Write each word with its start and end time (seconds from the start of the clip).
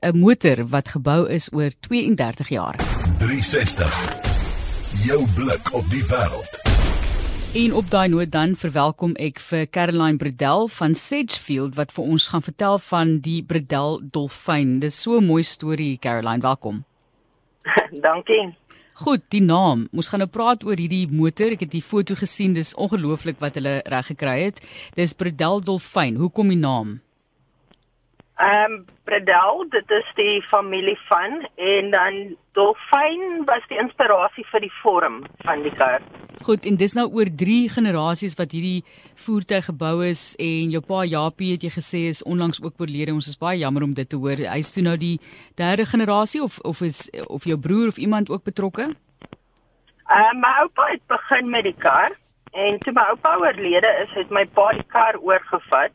'n 0.00 0.18
motor 0.18 0.66
wat 0.68 0.88
gebou 0.88 1.28
is 1.28 1.52
oor 1.52 1.70
32 1.80 2.48
jaar. 2.48 2.76
360. 3.18 3.92
Jou 5.04 5.24
blik 5.34 5.72
op 5.72 5.90
die 5.90 6.04
wêreld. 6.04 6.60
En 7.54 7.74
op 7.74 7.90
daai 7.90 8.08
noot 8.08 8.30
dan 8.30 8.56
verwelkom 8.56 9.12
ek 9.14 9.38
vir 9.38 9.68
Caroline 9.70 10.16
Bredel 10.16 10.68
van 10.68 10.94
Sedgefield 10.94 11.74
wat 11.74 11.92
vir 11.92 12.04
ons 12.04 12.28
gaan 12.28 12.42
vertel 12.42 12.78
van 12.78 13.18
die 13.22 13.42
Bredel 13.42 14.00
dolfyn. 14.02 14.80
Dis 14.80 15.00
so 15.02 15.20
'n 15.20 15.26
mooi 15.26 15.42
storie 15.42 15.98
Caroline, 15.98 16.40
welkom. 16.40 16.84
Dankie. 18.06 18.54
Goed, 18.94 19.22
die 19.28 19.42
naam. 19.42 19.88
Ons 19.92 20.08
gaan 20.08 20.18
nou 20.22 20.30
praat 20.30 20.64
oor 20.64 20.78
hierdie 20.78 21.08
motor. 21.10 21.50
Ek 21.50 21.60
het 21.60 21.70
die 21.70 21.82
foto 21.82 22.14
gesien. 22.14 22.52
Dis 22.54 22.74
ongelooflik 22.74 23.40
wat 23.42 23.54
hulle 23.54 23.80
reg 23.90 24.06
gekry 24.06 24.36
het. 24.44 24.60
Dis 24.94 25.14
Bredel 25.18 25.60
dolfyn. 25.60 26.14
Hoekom 26.16 26.48
die 26.48 26.58
naam? 26.60 27.00
Ehm 28.36 28.72
um, 28.72 28.84
Bredel, 29.04 29.66
dit 29.70 29.90
is 29.90 30.06
die 30.14 30.42
familie 30.42 30.98
van 31.06 31.46
en 31.54 31.90
dan 31.90 32.36
dolfyn 32.52 33.44
was 33.46 33.62
die 33.68 33.78
inspirasie 33.78 34.44
vir 34.48 34.60
die 34.64 34.72
vorm 34.82 35.20
van 35.44 35.60
die 35.62 35.70
kar. 35.76 36.02
Goed, 36.42 36.64
en 36.66 36.74
dis 36.76 36.96
nou 36.98 37.04
oor 37.14 37.28
3 37.30 37.68
generasies 37.76 38.34
wat 38.34 38.50
hierdie 38.56 38.82
voertuig 39.26 39.68
gebou 39.68 40.02
is 40.02 40.32
en 40.42 40.72
jou 40.74 40.80
pa 40.82 41.04
Japie 41.06 41.52
het 41.52 41.62
jy 41.62 41.70
gesê 41.76 42.00
is 42.10 42.24
onlangs 42.26 42.58
ook 42.64 42.80
oorlede. 42.82 43.14
Ons 43.14 43.28
is 43.30 43.38
baie 43.38 43.60
jammer 43.60 43.86
om 43.86 43.92
dit 43.94 44.08
te 44.08 44.18
hoor. 44.18 44.42
Hy's 44.50 44.72
toe 44.74 44.82
nou 44.82 44.96
die 44.98 45.20
derde 45.54 45.86
generasie 45.86 46.42
of 46.42 46.58
of 46.64 46.80
is 46.82 47.06
of 47.28 47.46
jou 47.46 47.58
broer 47.58 47.92
of 47.94 48.00
iemand 48.02 48.32
ook 48.34 48.42
betrokke? 48.42 48.88
Ehm 50.10 50.18
uh, 50.18 50.34
my 50.40 50.50
oupa 50.64 50.88
het 50.90 51.06
begin 51.06 51.54
met 51.54 51.70
die 51.70 51.78
kar 51.78 52.18
en 52.50 52.82
toe 52.82 52.92
my 52.98 53.06
oupa 53.14 53.36
oorlede 53.38 53.94
is, 54.02 54.10
het 54.18 54.30
my 54.30 54.44
pa 54.58 54.72
die 54.72 54.88
kar 54.90 55.22
oorgevat 55.22 55.94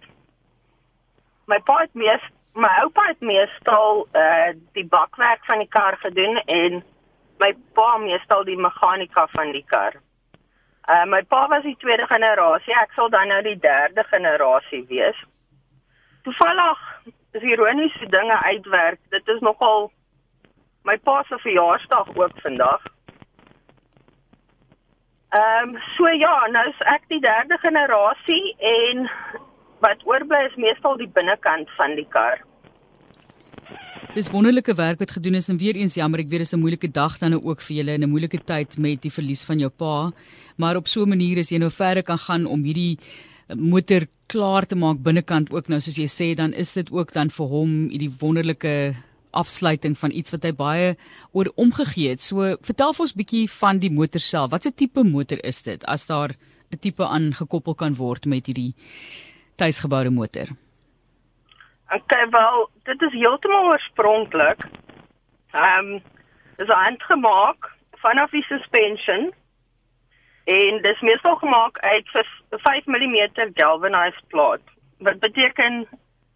my 1.50 1.60
pa 1.66 1.80
het 1.82 1.94
mees 1.94 2.26
my 2.60 2.70
oupa 2.84 3.06
het 3.08 3.22
meestal 3.22 4.08
uh 4.22 4.52
die 4.78 4.86
bakwerk 4.86 5.46
van 5.46 5.62
die 5.64 5.72
kar 5.78 5.98
gedoen 6.04 6.38
en 6.46 6.84
my 7.40 7.52
pa 7.74 7.98
meestal 7.98 8.44
die 8.44 8.58
meganika 8.58 9.28
van 9.36 9.52
die 9.56 9.66
kar. 9.66 9.96
Uh 10.90 11.06
my 11.06 11.22
pa 11.24 11.48
was 11.48 11.64
die 11.64 11.78
tweede 11.84 12.08
generasie, 12.08 12.76
ek 12.82 12.94
sal 12.98 13.10
dan 13.10 13.32
nou 13.34 13.42
die 13.46 13.60
derde 13.60 14.04
generasie 14.12 14.84
wees. 14.90 15.24
Toevallig 16.24 16.86
is 17.38 17.42
ironies 17.42 17.96
die 18.02 18.10
dinge 18.10 18.38
uitwerk. 18.44 19.00
Dit 19.10 19.28
is 19.28 19.42
nogal 19.46 19.92
my 20.84 20.98
pa 20.98 21.24
se 21.28 21.38
verjaarsdag 21.38 22.16
ook 22.16 22.42
vandag. 22.46 22.86
Ehm 25.30 25.70
um, 25.70 25.82
so 25.96 26.10
ja, 26.10 26.48
nou 26.52 26.66
is 26.70 26.86
ek 26.96 27.06
die 27.08 27.22
derde 27.22 27.58
generasie 27.62 28.56
en 28.58 29.10
wat 29.80 30.06
oorbly 30.06 30.46
is 30.48 30.56
meestal 30.56 30.98
die 30.98 31.08
binnekant 31.08 31.70
van 31.78 31.96
die 31.96 32.08
kar. 32.10 32.40
Dis 34.16 34.32
wonderlike 34.34 34.74
werk 34.74 35.00
wat 35.04 35.12
gedoen 35.14 35.38
is 35.38 35.52
en 35.54 35.60
weer 35.62 35.78
eens 35.78 35.94
jammer, 36.00 36.24
ek 36.24 36.30
weet 36.32 36.42
dis 36.42 36.54
'n 36.54 36.60
moeilike 36.60 36.90
dag 36.92 37.20
dan 37.20 37.32
nou 37.32 37.42
ook 37.44 37.62
vir 37.62 37.76
julle 37.78 37.94
en 37.94 38.04
'n 38.04 38.10
moeilike 38.10 38.42
tyd 38.44 38.78
met 38.78 39.02
die 39.02 39.12
verlies 39.12 39.46
van 39.46 39.60
jou 39.60 39.70
pa, 39.70 40.12
maar 40.58 40.76
op 40.76 40.88
so 40.88 41.04
'n 41.04 41.10
manier 41.10 41.38
is 41.38 41.52
jy 41.52 41.60
nou 41.60 41.70
verder 41.70 42.04
kan 42.04 42.18
gaan 42.18 42.46
om 42.46 42.64
hierdie 42.64 42.98
eh, 43.50 43.56
motor 43.56 44.08
klaar 44.28 44.66
te 44.66 44.76
maak 44.76 45.04
binnekant 45.04 45.52
ook 45.52 45.70
nou 45.70 45.80
soos 45.80 45.98
jy 45.98 46.08
sê 46.08 46.36
dan 46.36 46.54
is 46.54 46.74
dit 46.74 46.92
ook 46.92 47.14
dan 47.14 47.30
vir 47.30 47.46
hom 47.46 47.90
hierdie 47.90 48.12
wonderlike 48.20 48.96
afsluiting 49.32 49.98
van 49.98 50.12
iets 50.12 50.32
wat 50.32 50.44
hy 50.44 50.52
baie 50.52 50.96
oor 51.32 51.52
omgegee 51.56 52.10
het. 52.10 52.22
So 52.22 52.58
vertel 52.62 52.94
vir 52.94 53.06
ons 53.06 53.16
bietjie 53.16 53.50
van 53.50 53.80
die 53.80 53.92
motor 53.92 54.20
self. 54.20 54.52
Wat 54.52 54.66
'n 54.66 54.74
tipe 54.74 55.04
motor 55.04 55.38
is 55.44 55.62
dit 55.62 55.86
as 55.86 56.06
daar 56.06 56.36
'n 56.72 56.80
tipe 56.80 57.06
aangekoppel 57.06 57.76
kan 57.76 57.96
word 57.96 58.26
met 58.26 58.46
hierdie 58.46 58.74
tuisgeboude 59.60 60.10
motor? 60.10 60.48
Okay, 61.90 62.30
wel, 62.30 62.70
dit 62.84 63.02
is 63.02 63.18
heeltemal 63.18 63.72
oorspronklik. 63.74 64.66
Ehm 65.52 65.94
um, 65.94 66.02
dis 66.60 66.68
handgemaak 66.68 67.70
vanaf 68.04 68.30
die 68.36 68.44
suspension 68.44 69.32
en 70.44 70.82
dis 70.82 71.02
meestal 71.02 71.36
gemaak 71.36 71.80
uit 71.80 72.10
5 72.50 72.86
mm 72.86 73.18
galvanized 73.54 74.28
plaat. 74.28 74.62
Wat 74.98 75.20
beteken 75.20 75.88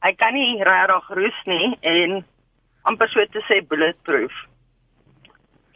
hy 0.06 0.14
kan 0.16 0.34
nie 0.34 0.64
regtig 0.64 1.12
roes 1.20 1.44
nie 1.46 1.70
en 1.82 2.26
amper 2.90 3.10
so 3.12 3.26
te 3.36 3.44
sê 3.50 3.62
bulletproof. 3.68 4.34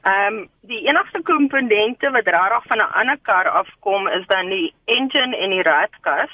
Ehm 0.01 0.41
um, 0.41 0.41
die 0.71 0.81
enigste 0.87 1.21
komponente 1.21 2.11
wat 2.17 2.33
regtig 2.37 2.67
van 2.71 2.83
'n 2.83 2.93
ander 3.03 3.19
kar 3.21 3.47
afkom 3.61 4.07
is 4.07 4.27
dan 4.27 4.49
die 4.49 4.73
engine 4.85 5.37
en 5.37 5.49
die 5.49 5.67
radkas 5.71 6.33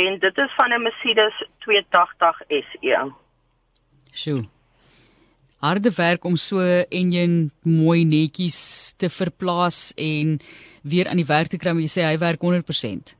en 0.00 0.18
dit 0.18 0.38
is 0.38 0.52
van 0.56 0.72
'n 0.72 0.82
Mercedes 0.82 1.36
280 1.58 2.40
SE. 2.48 3.12
Sjoe. 4.12 4.44
Harde 5.60 5.92
werk 5.96 6.24
om 6.24 6.36
so 6.36 6.58
enjin 6.88 7.52
mooi 7.62 8.04
netjies 8.04 8.94
te 8.98 9.10
verplaas 9.10 9.94
en 9.94 10.40
weer 10.82 11.08
aan 11.08 11.20
die 11.22 11.32
werk 11.36 11.48
te 11.48 11.56
kry, 11.56 11.70
maar 11.72 11.86
jy 11.86 11.92
sê 11.98 12.02
hy 12.02 12.18
werk 12.18 12.40
100%. 12.42 13.14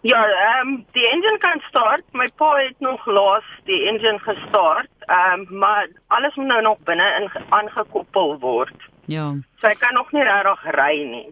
Ja, 0.00 0.22
ehm 0.22 0.68
um, 0.68 0.86
die 0.92 1.08
engine 1.10 1.38
kan 1.38 1.60
start. 1.68 2.04
My 2.12 2.28
pa 2.36 2.54
het 2.56 2.80
nog 2.80 3.06
laas 3.06 3.44
die 3.64 3.80
engine 3.88 4.18
gestart. 4.18 4.90
Ehm 5.06 5.40
um, 5.40 5.58
maar 5.58 5.88
alles 6.06 6.34
moet 6.34 6.46
nou 6.46 6.62
nog 6.62 6.78
binne 6.78 7.08
in 7.20 7.42
aangekoppel 7.48 8.38
word. 8.38 8.88
Ja. 9.04 9.34
So 9.60 9.66
hy 9.66 9.74
kan 9.74 9.94
nog 9.94 10.12
nie 10.12 10.22
regtig 10.22 10.62
ry 10.76 11.02
nie. 11.02 11.28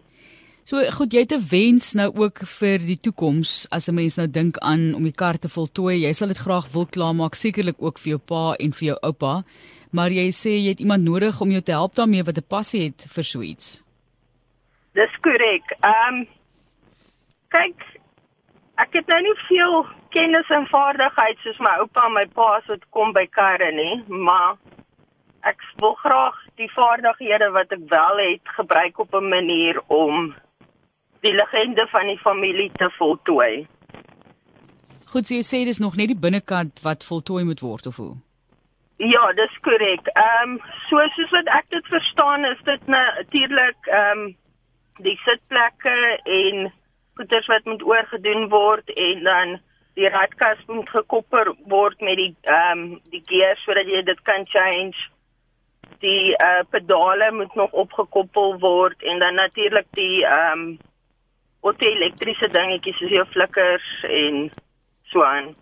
So 0.67 0.81
goed, 0.91 1.13
jy 1.15 1.21
het 1.23 1.31
'n 1.31 1.47
wens 1.47 1.93
nou 1.93 2.09
ook 2.23 2.37
vir 2.59 2.79
die 2.83 2.99
toekoms 2.99 3.67
as 3.71 3.87
'n 3.87 3.95
mens 3.95 4.17
nou 4.17 4.27
dink 4.27 4.57
aan 4.57 4.93
om 4.95 5.03
die 5.03 5.15
kar 5.15 5.37
te 5.39 5.49
voltooi. 5.49 5.95
Jy 6.03 6.13
sal 6.13 6.27
dit 6.27 6.37
graag 6.37 6.67
wil 6.73 6.85
klaarmaak, 6.85 7.35
sekerlik 7.35 7.79
ook 7.79 7.97
vir 7.97 8.09
jou 8.09 8.19
pa 8.19 8.53
en 8.59 8.73
vir 8.73 8.87
jou 8.87 8.97
oupa. 9.01 9.43
Maar 9.91 10.09
jy 10.09 10.27
sê 10.31 10.51
jy 10.59 10.69
het 10.69 10.79
iemand 10.79 11.03
nodig 11.03 11.41
om 11.41 11.51
jou 11.51 11.61
te 11.61 11.71
help 11.71 11.95
daarmee 11.95 12.23
wat 12.23 12.37
'n 12.37 12.47
passie 12.49 12.83
het 12.83 13.05
vir 13.15 13.23
so 13.23 13.41
iets. 13.41 13.83
Dis 14.93 15.13
korrek. 15.21 15.65
Ehm 15.79 16.15
um, 16.15 16.27
kyk, 17.47 17.79
ek 18.75 18.91
het 18.91 19.07
nou 19.07 19.21
nie 19.21 19.37
veel 19.47 19.85
kennis 20.09 20.49
en 20.49 20.67
vaardigheid 20.67 21.37
soos 21.37 21.59
my 21.59 21.79
oupa 21.79 22.05
en 22.05 22.13
my 22.13 22.25
pa 22.33 22.57
as 22.57 22.65
dit 22.67 22.83
kom 22.89 23.13
by 23.13 23.27
karre 23.27 23.71
nie, 23.71 24.03
maar 24.07 24.57
ek 25.43 25.59
wil 25.79 25.93
graag 25.93 26.35
die 26.55 26.71
vaardighede 26.71 27.51
wat 27.51 27.71
ek 27.71 27.89
wel 27.89 28.17
het 28.17 28.41
gebruik 28.43 28.99
op 28.99 29.13
'n 29.13 29.29
manier 29.29 29.81
om 29.87 30.35
die 31.27 31.35
legende 31.35 31.87
van 31.91 32.07
die 32.07 32.19
familie 32.23 32.69
te 32.79 32.89
voltooi. 32.97 33.67
Goed, 35.11 35.27
so 35.27 35.35
jy 35.35 35.43
sê 35.47 35.63
dis 35.67 35.79
nog 35.83 35.95
net 35.99 36.11
die 36.11 36.23
binnekant 36.27 36.81
wat 36.87 37.05
voltooi 37.07 37.43
moet 37.47 37.63
word 37.63 37.87
of 37.91 37.99
hoe? 38.01 38.15
Ja, 38.97 39.29
dis 39.37 39.53
korrek. 39.61 40.09
Ehm 40.13 40.57
um, 40.57 40.57
so 40.89 41.03
soos 41.15 41.31
wat 41.35 41.49
ek 41.59 41.69
dit 41.75 41.87
verstaan 41.93 42.45
is 42.49 42.61
dit 42.65 42.87
natuurlik 42.91 43.89
ehm 43.91 44.23
um, 44.25 44.35
die 45.05 45.15
sitplekke 45.21 45.95
en 46.39 46.71
goeders 47.19 47.47
wat 47.53 47.69
moet 47.69 47.83
oorgedoen 47.85 48.49
word 48.49 48.89
en 48.89 49.23
dan 49.23 49.59
die 49.97 50.09
radkas 50.09 50.57
moet 50.67 50.89
gekoppel 50.89 51.53
word 51.69 52.01
met 52.01 52.17
die 52.17 52.33
ehm 52.41 52.83
um, 52.87 52.99
die 53.13 53.21
gear 53.29 53.55
sodat 53.63 53.87
jy 53.93 54.01
dit 54.09 54.21
kan 54.25 54.49
change. 54.49 55.07
Die 56.01 56.33
uh, 56.33 56.65
pedale 56.69 57.31
moet 57.31 57.55
nog 57.55 57.71
opgekoppel 57.85 58.59
word 58.59 59.03
en 59.03 59.23
dan 59.23 59.39
natuurlik 59.43 59.87
die 60.01 60.25
ehm 60.25 60.67
um, 60.67 60.77
of 61.69 61.77
die 61.81 61.93
elektriese 61.93 62.49
dingetjies 62.53 62.99
soos 63.01 63.15
jou 63.19 63.25
flikkers 63.35 63.87
en 64.09 64.49
so 65.11 65.23
aan. 65.23 65.55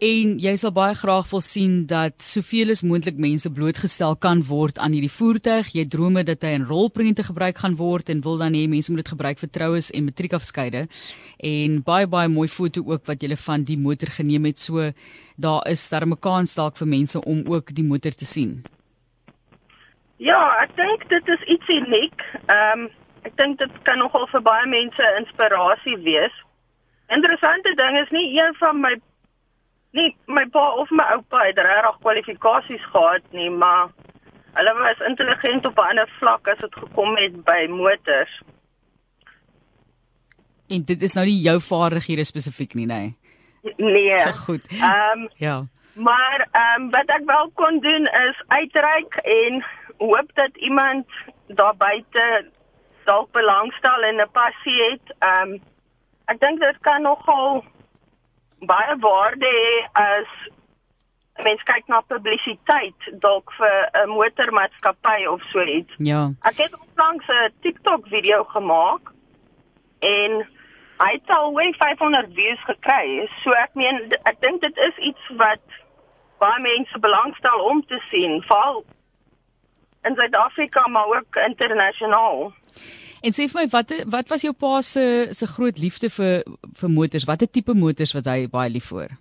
En 0.00 0.38
jy 0.40 0.54
sal 0.56 0.72
baie 0.72 0.94
graag 0.96 1.26
wil 1.28 1.42
sien 1.44 1.72
dat 1.84 2.22
soveel 2.24 2.70
as 2.72 2.80
moontlik 2.80 3.18
mense 3.20 3.50
blootgestel 3.52 4.14
kan 4.16 4.40
word 4.48 4.78
aan 4.80 4.94
hierdie 4.96 5.12
voertuig. 5.12 5.74
Jy 5.76 5.84
drome 5.92 6.22
dat 6.24 6.46
hy 6.46 6.54
in 6.56 6.64
rolprente 6.64 7.26
gebruik 7.26 7.60
gaan 7.60 7.76
word 7.76 8.08
en 8.08 8.22
wil 8.24 8.40
dan 8.40 8.56
hê 8.56 8.62
mense 8.64 8.88
moet 8.88 9.02
dit 9.02 9.12
gebruik 9.12 9.42
vir 9.42 9.50
troues 9.52 9.90
en 9.92 10.06
matriekafskeide. 10.08 10.86
En 11.44 11.76
baie 11.84 12.08
baie 12.08 12.32
mooi 12.32 12.48
foto 12.48 12.80
ook 12.80 13.04
wat 13.12 13.20
jy 13.20 13.36
van 13.44 13.66
die 13.68 13.76
motor 13.76 14.08
geneem 14.16 14.48
het. 14.48 14.58
So 14.58 14.88
daar 15.36 15.68
is 15.68 15.84
daar 15.90 16.08
'n 16.08 16.16
kans 16.16 16.54
dalk 16.54 16.80
vir 16.80 16.88
mense 16.88 17.20
om 17.20 17.44
ook 17.44 17.74
die 17.74 17.84
motor 17.84 18.16
te 18.16 18.24
sien. 18.24 18.64
Ja, 20.16 20.64
ek 20.64 20.76
dink 20.76 21.08
dit 21.08 21.28
is 21.28 21.42
iets 21.44 21.68
uniek. 21.68 22.20
Ehm 22.48 22.88
um, 22.88 22.99
ek 23.22 23.36
dink 23.36 23.58
dit 23.58 23.82
kan 23.82 23.98
nogal 23.98 24.26
vir 24.32 24.40
baie 24.40 24.66
mense 24.66 25.12
inspirasie 25.18 25.96
wees. 26.06 26.36
Interessante 27.10 27.74
ding 27.76 27.98
is 28.00 28.12
nie 28.14 28.28
een 28.38 28.54
van 28.60 28.80
my 28.80 28.94
nie 29.98 30.10
my 30.26 30.44
pa 30.54 30.62
of 30.82 30.90
my 30.90 31.04
oupa 31.16 31.42
het 31.48 31.58
regtig 31.58 31.98
kwalifikasies 32.04 32.84
gehad 32.92 33.24
nie, 33.32 33.50
maar 33.50 33.90
hulle 34.54 34.74
was 34.78 35.02
intelligent 35.08 35.66
op 35.66 35.78
'n 35.78 35.88
ander 35.90 36.08
vlak 36.18 36.48
as 36.48 36.58
dit 36.58 36.74
gekom 36.74 37.16
het 37.16 37.44
by 37.44 37.66
motors. 37.68 38.42
En 40.68 40.84
dit 40.84 41.02
is 41.02 41.14
nou 41.14 41.26
nie 41.26 41.40
jou 41.42 41.60
vaardighede 41.60 42.24
spesifiek 42.24 42.74
nie, 42.74 42.86
nê? 42.86 42.94
Nee. 42.94 43.16
Nee. 43.76 44.32
Goed. 44.32 44.64
Ehm 44.68 45.18
um, 45.18 45.28
ja. 45.36 45.66
Maar 45.94 46.48
ehm 46.50 46.82
um, 46.82 46.90
wat 46.90 47.08
ek 47.08 47.24
wel 47.26 47.50
kon 47.54 47.80
doen 47.80 48.06
is 48.06 48.42
uitreik 48.46 49.14
en 49.14 49.64
hoop 49.98 50.30
dat 50.34 50.56
iemand 50.56 51.06
daar 51.46 51.76
buite 51.76 52.50
dalk 53.10 53.30
belangstel 53.32 54.06
en 54.10 54.22
'n 54.22 54.32
passie 54.38 54.78
het. 54.90 55.06
Ehm 55.18 55.50
um, 55.50 55.60
ek 56.32 56.40
dink 56.40 56.60
dit 56.60 56.78
kan 56.86 57.02
nogal 57.02 57.64
baie 58.72 58.96
waarde 59.02 59.50
hê 59.60 59.74
as 59.92 60.30
mense 61.44 61.64
kyk 61.64 61.88
na 61.88 62.00
publisiteit 62.12 63.08
dalk 63.24 63.52
vir 63.58 63.76
'n 64.04 64.08
motormaatskappy 64.08 65.26
of 65.26 65.42
so 65.52 65.62
iets. 65.62 65.94
Ja. 65.98 66.22
Ek 66.50 66.56
het 66.64 66.74
onlangs 66.84 67.26
'n 67.28 67.52
TikTok 67.60 68.06
video 68.06 68.44
gemaak 68.44 69.12
en 69.98 70.30
hy 71.02 71.10
het 71.12 71.30
al 71.30 71.52
oor 71.52 71.74
500 71.78 72.28
views 72.34 72.62
gekry. 72.64 73.28
So 73.42 73.50
ek 73.50 73.74
meen 73.74 74.16
ek 74.24 74.40
dink 74.40 74.60
dit 74.60 74.76
is 74.76 74.96
iets 74.96 75.24
wat 75.36 75.64
baie 76.38 76.60
mense 76.60 76.98
belangstel 76.98 77.58
om 77.60 77.86
te 77.86 78.00
sien, 78.10 78.42
veral 78.42 78.84
in 80.04 80.14
Suid-Afrika 80.14 80.88
maar 80.88 81.06
ook 81.06 81.36
internasionaal. 81.48 82.52
En 83.20 83.34
sê 83.36 83.46
vir 83.52 83.58
my 83.60 83.66
wat 83.72 83.92
wat 84.12 84.30
was 84.32 84.44
jou 84.46 84.52
pa 84.56 84.80
se 84.80 85.28
se 85.36 85.46
groot 85.46 85.78
liefde 85.78 86.08
vir 86.10 86.44
vir 86.80 86.92
motors? 86.92 87.26
Watter 87.28 87.50
tipe 87.50 87.74
motors 87.76 88.14
wat 88.16 88.30
hy 88.32 88.46
baie 88.48 88.72
lief 88.72 88.88
vir? 88.94 89.12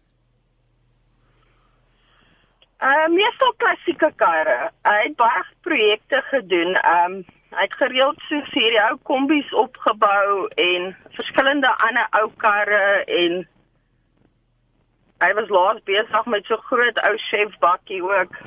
Uh 2.79 3.07
meestal 3.11 3.51
klassieke 3.59 4.11
karre. 4.15 4.69
Hy 4.87 4.95
het 5.03 5.17
baie 5.19 5.43
projekte 5.67 6.23
gedoen. 6.29 6.79
Um 6.93 7.19
hy 7.49 7.65
het 7.65 7.75
gereeld 7.81 8.19
so 8.29 8.39
hierdie 8.53 8.81
ou 8.85 8.95
kombies 9.09 9.51
opgebou 9.57 10.47
en 10.63 10.91
verskillende 11.17 11.71
ander 11.87 12.07
ou 12.21 12.29
karre 12.37 13.03
en 13.19 13.39
hy 15.25 15.31
was 15.35 15.49
laas 15.51 15.79
besig 15.89 16.29
met 16.31 16.45
so 16.47 16.61
groot 16.69 17.01
ou 17.09 17.13
chef 17.27 17.55
bakkie 17.65 18.03
ook. 18.05 18.37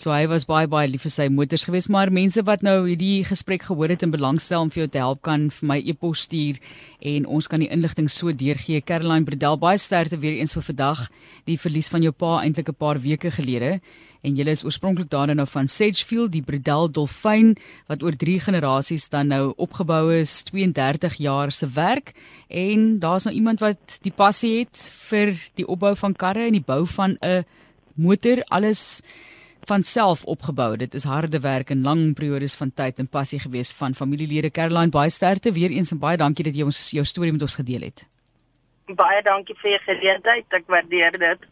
So 0.00 0.08
hy 0.08 0.24
was 0.30 0.46
baie 0.48 0.64
baie 0.64 0.88
lief 0.88 1.02
vir 1.04 1.12
sy 1.12 1.26
motors 1.28 1.66
geweest, 1.68 1.90
maar 1.92 2.08
mense 2.08 2.40
wat 2.48 2.62
nou 2.64 2.86
hierdie 2.86 3.20
gesprek 3.28 3.66
gehoor 3.66 3.92
het 3.92 4.00
en 4.06 4.14
belangstel 4.14 4.62
om 4.64 4.70
vir 4.72 4.86
jou 4.86 4.90
te 4.94 5.00
help 5.02 5.18
kan 5.26 5.42
vir 5.52 5.66
my 5.68 5.76
e-pos 5.92 6.22
stuur 6.24 6.56
en 7.10 7.26
ons 7.28 7.48
kan 7.52 7.60
die 7.60 7.68
inligting 7.68 8.06
so 8.08 8.32
deurgee. 8.32 8.80
Caroline 8.80 9.28
Bredel, 9.28 9.58
baie 9.60 9.76
sterkte 9.76 10.16
weer 10.22 10.38
eens 10.38 10.56
vir 10.56 10.64
vandag. 10.70 11.02
Die 11.44 11.58
verlies 11.60 11.92
van 11.92 12.00
jou 12.00 12.14
pa 12.16 12.38
eintlik 12.40 12.70
'n 12.72 12.80
paar 12.80 12.96
weke 12.96 13.28
gelede 13.28 13.82
en 14.24 14.36
jy 14.36 14.48
is 14.48 14.64
oorspronklik 14.64 15.10
daar 15.10 15.34
nou 15.34 15.46
van 15.46 15.68
Sedgefield, 15.68 16.32
die 16.32 16.42
Bredel 16.48 16.88
Dolfyn 16.88 17.58
wat 17.86 18.02
oor 18.02 18.16
3 18.16 18.40
generasies 18.40 19.10
dan 19.10 19.28
nou 19.28 19.52
opgebou 19.58 20.14
is, 20.14 20.44
32 20.44 21.14
jaar 21.20 21.52
se 21.52 21.68
werk 21.68 22.14
en 22.48 22.98
daar's 22.98 23.24
nou 23.24 23.34
iemand 23.34 23.60
wat 23.60 24.00
die 24.00 24.12
passie 24.16 24.60
het 24.60 24.92
vir 25.10 25.36
die 25.56 25.66
opbou 25.66 25.94
van 25.94 26.14
karre 26.14 26.46
en 26.46 26.52
die 26.52 26.64
bou 26.64 26.86
van 26.86 27.18
'n 27.20 27.44
motor, 27.96 28.42
alles 28.48 29.02
van 29.70 29.84
self 29.86 30.24
opgebou. 30.34 30.74
Dit 30.76 30.94
is 30.98 31.06
harde 31.06 31.40
werk 31.40 31.70
en 31.70 31.84
lang 31.86 32.14
periodes 32.18 32.56
van 32.58 32.72
tyd 32.80 32.98
en 32.98 33.08
passie 33.08 33.38
gewees 33.42 33.72
van 33.78 33.94
familielede. 33.94 34.50
Caroline, 34.50 34.90
baie 34.94 35.10
sterkte 35.10 35.52
weer 35.54 35.70
eens 35.70 35.94
en 35.94 36.02
baie 36.02 36.18
dankie 36.18 36.46
dat 36.48 36.58
jy 36.58 36.66
ons 36.66 36.80
jou 36.96 37.04
storie 37.06 37.32
met 37.36 37.46
ons 37.46 37.58
gedeel 37.60 37.86
het. 37.90 38.06
Baie 38.98 39.22
dankie 39.22 39.54
vir 39.62 39.76
die 39.76 39.82
geleentheid. 39.86 40.58
Ek 40.58 40.66
waardeer 40.74 41.18
dit. 41.22 41.50